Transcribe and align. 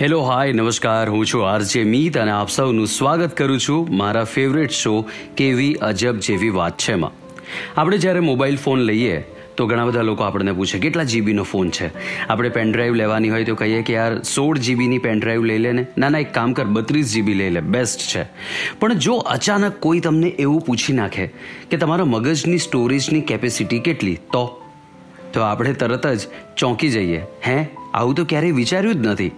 Hello, 0.00 0.20
હાય, 0.20 0.52
નમસ્કાર. 0.52 1.08
હું 1.08 1.26
છું 1.26 1.50
આરજે 1.50 1.84
મીત 1.84 2.18
અને 2.18 2.30
આપ 2.30 2.48
સૌનું 2.48 2.86
સ્વાગત 2.86 3.36
કરું 3.36 3.60
છું 3.60 3.96
મારા 3.96 4.24
ફેવરેટ 4.24 4.70
શો 4.70 5.04
કેવી 5.36 5.74
અજબ 5.74 6.16
જેવી 6.16 6.50
વાત 6.50 6.78
છે 6.78 6.94
માં 6.94 7.10
આપણે 7.80 7.98
જ્યારે 7.98 8.20
મોબાઈલ 8.20 8.56
ફોન 8.56 8.78
લઈએ, 8.78 9.24
તો 9.56 9.66
ઘણા 9.66 9.84
બધા 9.84 10.02
લોકો 10.02 10.22
આપણને 10.22 10.52
પૂછે, 10.52 10.78
કેટલા 10.78 11.02
જીબીનો 11.02 11.42
ફોન 11.42 11.70
છે? 11.70 11.90
આપણે 12.28 12.48
પેનડ્રાઈવ 12.48 12.94
લેવાની 12.94 13.30
હોય 13.30 13.44
તો 13.44 13.54
કહીએ 13.54 13.82
કે, 13.82 13.92
યાર, 13.92 14.22
સોળ 14.22 14.58
જીબીની 14.58 14.98
પેનડ્રાઈવ 14.98 15.44
લઈ 15.44 15.58
લે 15.58 15.72
ને. 15.72 15.86
ના 15.98 16.08
ના, 16.08 16.18
એક 16.18 16.34
કામ 16.34 16.52
કર, 16.52 16.64
બત્રીસ 16.64 17.12
જીબી 17.12 17.34
લઈ 17.34 17.50
લે. 17.50 17.60
બેસ્ટ 17.60 18.00
છે. 18.00 18.24
પણ 18.78 18.92
જો 18.92 19.14
અચાનક 19.14 19.72
કોઈ 19.80 20.00
તમને 20.00 20.28
એવું 20.28 20.60
પૂછી 20.60 20.92
નાખે 20.92 21.26
કે 21.70 21.76
તમારા 21.76 22.04
મગજની 22.04 22.58
સ્ટોરેજની 22.58 23.20
કેપેસિટી 23.20 23.78
કેટલી, 23.78 24.14
તો 24.14 24.59
તો 25.32 25.40
આપણે 25.40 25.72
તરત 25.72 26.06
જ 26.06 26.20
ચોંકી 26.56 26.88
જઈએ. 26.88 27.22
હે? 27.46 27.66
આવું 27.94 28.14
તો 28.14 28.24
ક્યારેય 28.24 28.50
વિચાર્યું 28.50 28.94
જ 28.94 29.06
નથી. 29.06 29.30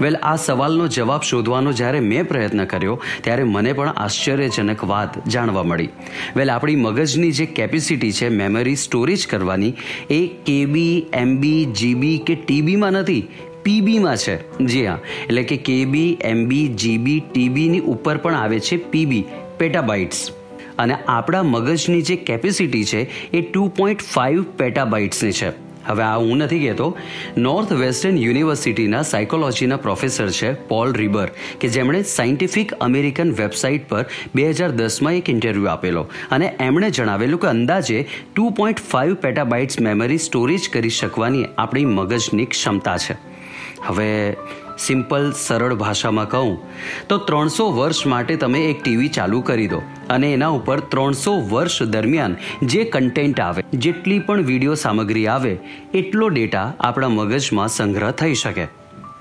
વેલ, 0.00 0.16
આ 0.16 0.36
સવાલનો 0.36 0.86
જવાબ 0.86 1.20
શોધવાનો 1.20 1.72
જ્યારે 1.72 2.00
મેં 2.00 2.28
પ્રયત્ન 2.28 2.64
કર્યો, 2.64 3.02
ત્યારે 3.22 3.44
મને 3.44 3.72
પણ 3.72 3.88
આશ્ચર્યજનક 3.88 4.84
વાત 4.84 5.28
જાણવા 5.28 5.62
મળી. 5.62 5.88
વેલ, 6.36 6.50
આપણી 6.50 6.76
મગજની 6.76 7.32
જે 7.32 7.46
કેપેસિટી 7.46 8.12
છે, 8.12 8.28
મેમરી 8.28 8.76
સ્ટોરેજ 8.76 9.26
કરવાની, 9.26 9.72
એ 10.10 10.26
કેબી, 10.26 11.06
એમબી, 11.12 11.64
જીબી 11.64 12.18
કે 12.18 12.34
ટીબીમાં 12.34 12.92
નથી, 12.92 13.28
પીબીમાં 13.62 14.16
છે. 14.16 14.64
જી 14.64 14.86
હા, 14.86 14.98
એટલે 15.22 15.42
કે 15.42 15.56
કેબી, 15.56 16.18
એમબી, 16.20 16.68
જીબી, 16.68 17.22
ટીબીની 17.32 17.80
ઉપર 17.80 18.16
પણ 18.16 18.34
આવે 18.34 18.60
છે 18.60 18.76
પીબી, 18.76 19.24
પેટાબાઇટ્સ. 19.58 20.30
અને 20.78 20.94
આપણા 21.08 21.42
મગજની 21.42 22.02
જે 22.02 22.16
કેપેસિટી 22.16 22.84
છે 22.84 23.02
એ 23.32 23.40
ટુ 23.40 23.68
પોઈન્ટ 23.68 24.02
ફાઇવ 24.02 24.42
પેટાબાઇટ્સની 24.42 25.32
છે. 25.32 25.52
હવે 25.86 26.02
આ 26.02 26.16
હું 26.16 26.36
નથી 26.36 26.58
કહેતો 26.58 26.86
નોર્થ 27.36 27.72
વેસ્ટર્ન 27.72 28.18
યુનિવર્સિટીના 28.18 29.02
સાયકોલોજીના 29.02 29.76
પ્રોફેસર 29.76 30.28
છે 30.30 30.52
પોલ 30.68 30.92
રીબર 30.92 31.26
કે 31.60 31.68
જેમણે 31.68 32.02
સાયન્ટિફિક 32.02 32.72
અમેરિકન 32.80 33.32
વેબસાઇટ 33.32 33.88
પર 33.88 34.06
બે 34.34 34.46
હજાર 34.50 34.70
દસમાં 34.70 35.12
એક 35.12 35.30
ઇન્ટરવ્યૂ 35.30 35.66
આપેલો. 35.66 36.06
અને 36.30 36.46
એમણે 36.60 36.90
જણાવેલું 36.90 37.40
કે 37.40 37.46
અંદાજે 37.46 38.08
two 38.36 38.50
point 38.50 38.80
five 38.80 39.14
petabytes 39.14 39.80
memory 39.80 40.18
storage 40.18 40.70
કરી 40.72 40.88
શકવાની 40.88 41.44
આપણી 41.58 41.84
મગજની 41.84 42.46
ક્ષમતા 42.46 42.96
છે. 42.96 43.16
હવે 43.86 44.36
સિમ્પલ, 44.78 45.32
સરળ 45.32 45.74
ભાષામાં 45.74 46.28
કહું, 46.28 46.58
તો 47.08 47.18
ત્રણસો 47.18 47.70
વર્ષ 47.70 48.06
માટે 48.06 48.36
તમે 48.36 48.58
એક 48.58 48.84
ટીવી 48.84 49.08
ચાલુ 49.08 49.40
કરી 49.40 49.66
દો 49.66 49.82
અને 50.10 50.32
એના 50.32 50.48
ઉપર 50.48 50.80
ત્રણસો 50.80 51.40
વર્ષ 51.40 51.82
દરમિયાન 51.82 52.36
જે 52.62 52.84
કન્ટેન્ટ 52.84 53.40
આવે, 53.40 53.62
જેટલી 53.74 54.18
પણ 54.18 54.40
વીડિયો 54.40 54.74
સામગ્રી 54.74 55.26
આવે, 55.26 55.58
એટલો 55.94 56.28
ડેટા 56.28 56.72
આપણા 56.80 57.08
મગજમાં 57.08 57.68
સંગ્રહ 57.68 58.10
થઈ 58.10 58.34
શકે. 58.34 58.68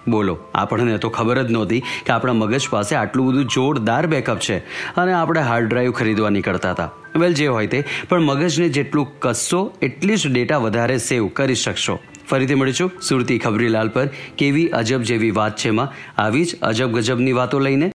બોલો, 0.08 0.38
આપણને 0.54 0.98
તો 0.98 1.10
ખબર 1.10 1.44
જ 1.44 1.52
નહોતી 1.52 1.80
કે 2.06 2.14
આપણા 2.14 2.34
મગજ 2.34 2.70
પાસે 2.70 2.96
આટલું 2.96 3.28
બધું 3.28 3.46
જોરદાર 3.46 4.08
બેકઅપ 4.08 4.40
છે 4.40 4.58
અને 4.96 5.14
આપણે 5.14 5.42
હાર્ડ 5.42 5.70
ડ્રાઈવ 5.70 5.92
ખરીદવા 5.92 6.30
નીકળતા 6.30 6.72
હતા. 6.72 6.92
વેલ 7.16 7.34
જે 7.34 7.48
હોય 7.48 7.68
તે. 7.68 7.84
પણ 8.10 8.22
મગજને 8.22 8.70
જેટલું 8.70 9.20
કસશો 9.20 9.74
એટલી 9.82 10.16
જ 10.16 10.28
ડેટા 10.28 10.58
વધારે 10.58 10.98
સેવ 10.98 11.28
કરી 11.28 11.56
શકશો. 11.56 12.00
ફરીથી 12.30 12.56
મળીશું 12.56 12.92
સુરતી 13.02 13.40
ખબરીલાલ 13.40 13.90
પર. 13.90 14.10
કેવી 14.38 14.68
અજબ 14.68 15.02
જેવી 15.02 15.32
વાત 15.32 15.58
છે 15.58 15.70
માં 15.70 16.22
આવી 16.22 16.46
જ 16.46 16.56
અજબ 16.62 16.92
ગજબની 16.92 17.32
વાતો 17.32 17.60
લઈને. 17.60 17.92